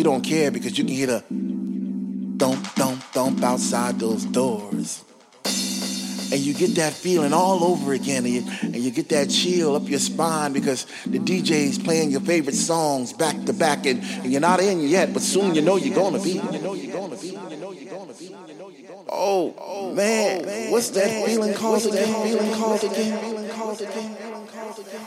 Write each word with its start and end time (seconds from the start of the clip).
you 0.00 0.04
don't 0.04 0.22
care 0.22 0.50
because 0.50 0.78
you 0.78 0.84
can 0.84 0.94
hear 0.94 1.06
the 1.08 1.20
thump, 2.38 2.64
thump, 2.68 3.02
thump 3.12 3.42
outside 3.42 4.00
those 4.00 4.24
doors. 4.24 5.04
And 6.32 6.40
you 6.40 6.54
get 6.54 6.76
that 6.76 6.94
feeling 6.94 7.34
all 7.34 7.62
over 7.62 7.92
again, 7.92 8.24
and 8.24 8.32
you, 8.32 8.44
and 8.62 8.76
you 8.76 8.90
get 8.92 9.10
that 9.10 9.28
chill 9.28 9.76
up 9.76 9.86
your 9.90 9.98
spine 9.98 10.54
because 10.54 10.86
the 11.04 11.18
DJ's 11.18 11.76
playing 11.78 12.12
your 12.12 12.22
favorite 12.22 12.54
songs 12.54 13.12
back 13.12 13.44
to 13.44 13.52
back, 13.52 13.84
and, 13.84 14.02
and 14.02 14.32
you're 14.32 14.40
not 14.40 14.60
in 14.60 14.80
yet, 14.80 15.12
but 15.12 15.20
soon 15.20 15.54
you 15.54 15.60
know 15.60 15.76
you're 15.76 15.94
gonna 15.94 16.22
be. 16.22 16.40
Oh, 19.12 19.54
oh 19.58 19.92
man, 19.92 20.70
what's 20.70 20.88
that 20.90 21.26
feeling 21.26 21.52
called 21.52 21.84
again? 21.84 22.26
Feeling 22.26 22.54
called 22.54 22.82
again? 22.84 23.18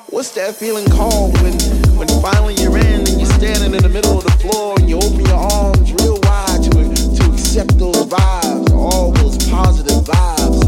What's 0.10 0.36
that 0.36 0.54
feeling 0.54 0.88
called 0.90 1.42
when, 1.42 1.54
when 1.98 2.08
finally 2.22 2.54
you're 2.56 2.78
in 2.78 3.23
standing 3.44 3.76
in 3.76 3.84
the 3.84 3.90
middle 3.90 4.18
of 4.18 4.24
the 4.24 4.32
floor 4.40 4.74
and 4.80 4.90
you 4.90 4.96
open 4.96 5.20
your 5.26 5.36
arms 5.36 5.92
real 6.00 6.18
wide 6.24 6.64
to 6.64 6.72
to 6.72 7.24
accept 7.34 7.78
those 7.78 8.08
vibes, 8.08 8.72
all 8.72 9.12
those 9.12 9.36
positive 9.52 10.00
vibes, 10.08 10.64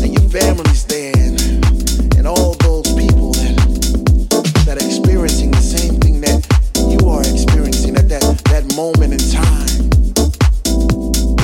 and 0.00 0.08
your 0.08 0.24
family's 0.32 0.86
there, 0.86 1.12
and, 1.14 1.36
and 2.16 2.26
all 2.26 2.56
those 2.64 2.88
people 2.96 3.32
that 3.36 3.52
that 4.64 4.80
are 4.80 4.86
experiencing 4.86 5.50
the 5.50 5.60
same 5.60 6.00
thing 6.00 6.22
that 6.22 6.40
you 6.88 7.04
are 7.06 7.20
experiencing 7.20 7.94
at 7.96 8.08
that 8.08 8.24
that 8.48 8.64
moment 8.72 9.12
in 9.12 9.20
time. 9.28 9.92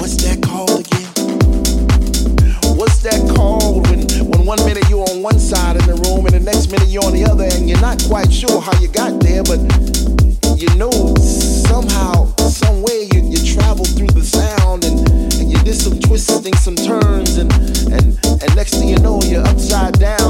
What's 0.01 0.17
that 0.25 0.41
called 0.41 0.89
again? 0.89 1.05
What's 2.81 3.05
that 3.05 3.21
called 3.37 3.85
when 3.93 4.09
when 4.25 4.47
one 4.47 4.65
minute 4.65 4.89
you're 4.89 5.05
on 5.05 5.21
one 5.21 5.39
side 5.39 5.77
of 5.77 5.85
the 5.85 6.01
room 6.09 6.25
and 6.25 6.33
the 6.33 6.41
next 6.41 6.73
minute 6.73 6.89
you're 6.89 7.05
on 7.05 7.13
the 7.13 7.27
other 7.29 7.45
and 7.45 7.69
you're 7.69 7.85
not 7.85 8.01
quite 8.09 8.33
sure 8.33 8.63
how 8.63 8.73
you 8.81 8.89
got 8.89 9.21
there, 9.21 9.45
but 9.45 9.61
you 10.57 10.75
know 10.77 10.91
somehow, 11.69 12.25
some 12.49 12.83
way 12.83 13.09
you, 13.13 13.21
you 13.29 13.37
travel 13.55 13.85
through 13.85 14.09
the 14.09 14.25
sound 14.25 14.85
and, 14.85 15.01
and 15.35 15.51
you 15.51 15.59
did 15.59 15.75
some 15.75 15.99
twisting, 16.01 16.57
some 16.57 16.75
turns, 16.75 17.37
and, 17.37 17.53
and, 17.93 18.19
and 18.25 18.57
next 18.57 18.75
thing 18.75 18.89
you 18.89 18.99
know 18.99 19.21
you're 19.23 19.47
upside 19.47 19.99
down 19.99 20.26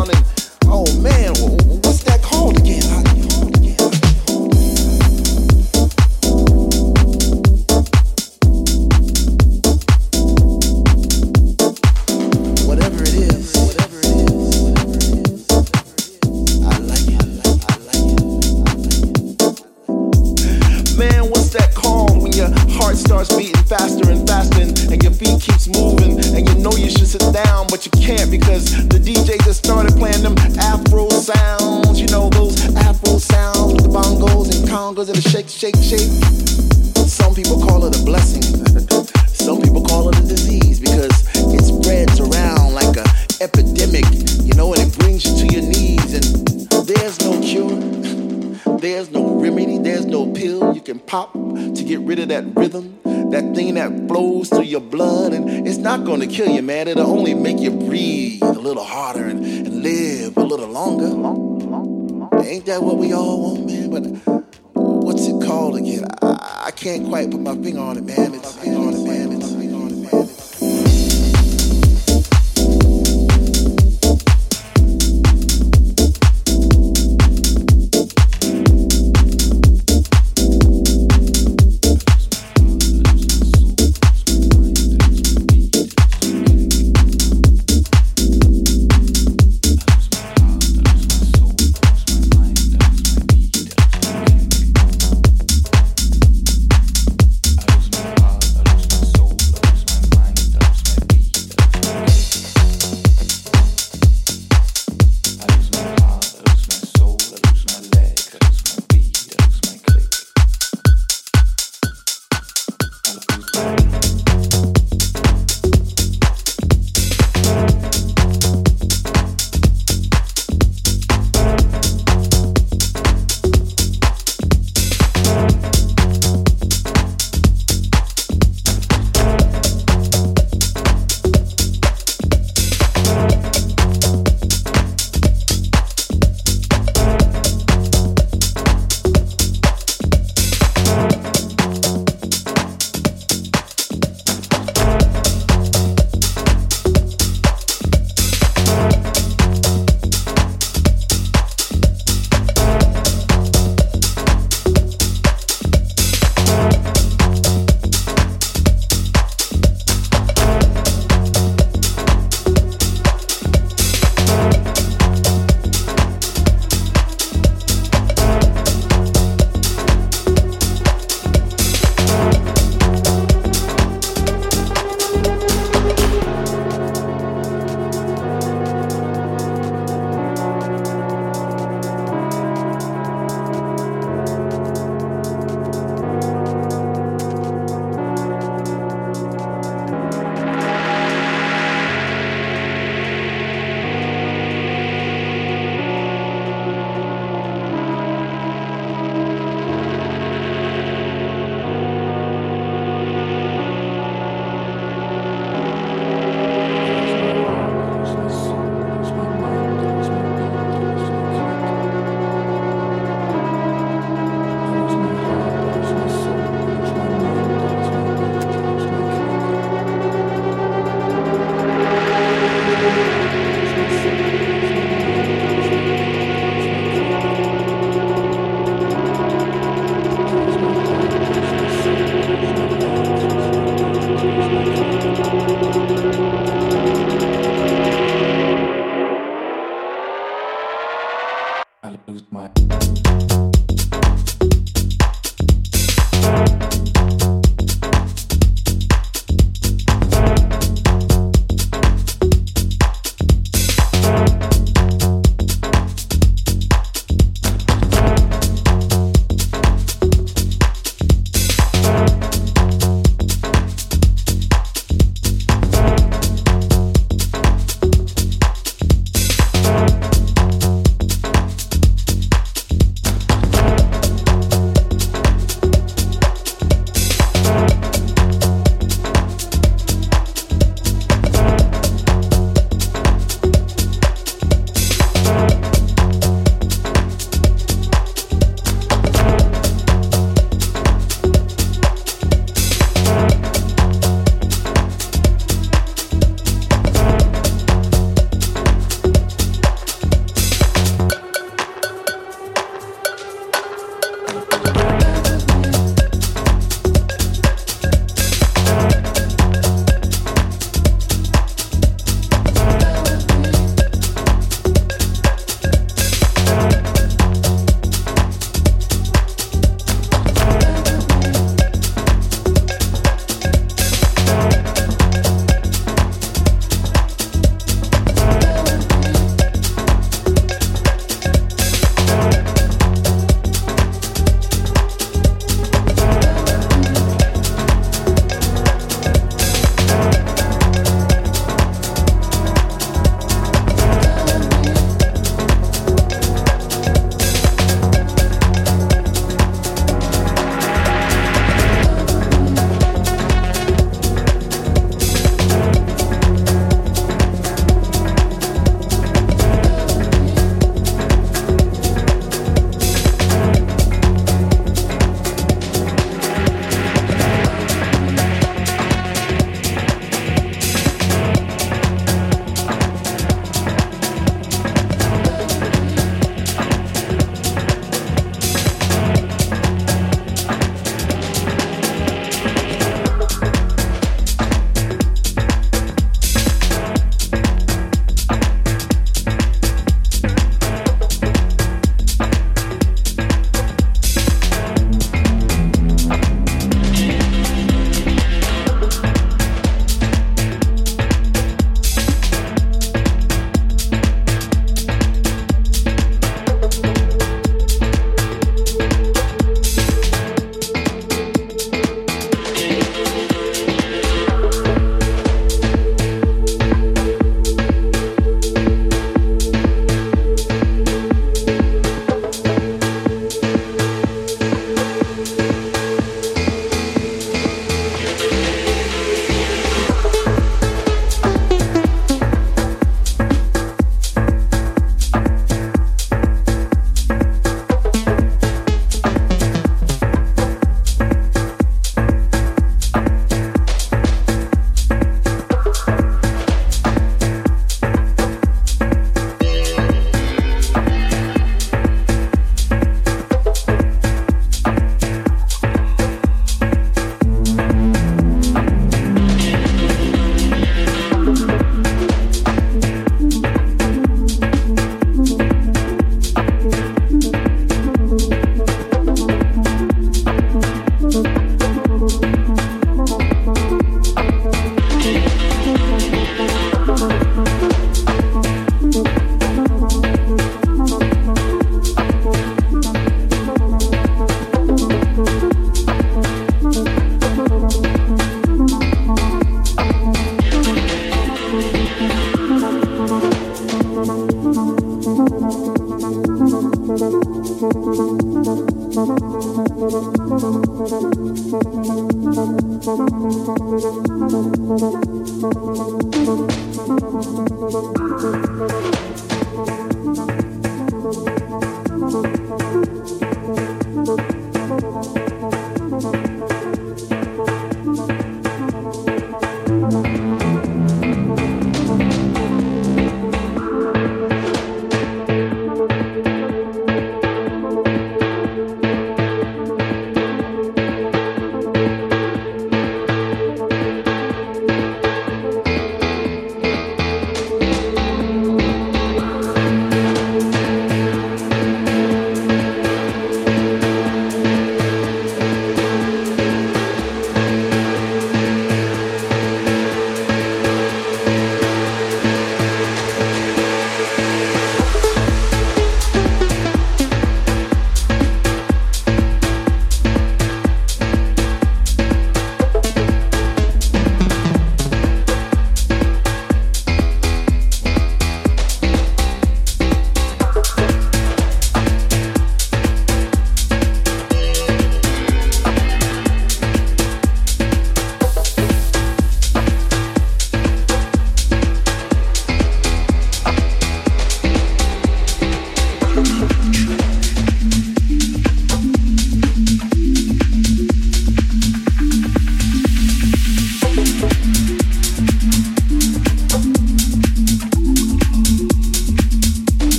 going 56.07 56.21
to 56.21 56.27
kill 56.27 56.55
you, 56.55 56.63
man. 56.63 56.89
It'll 56.89 57.11
only 57.11 57.35
make 57.35 57.59
you 57.59 57.71